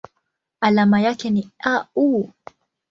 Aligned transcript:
Alama 0.61 1.01
yake 1.01 1.29
ni 1.29 1.49
Au. 1.95 2.29